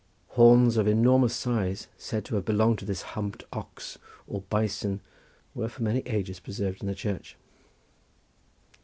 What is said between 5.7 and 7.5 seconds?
many ages preserved in the church.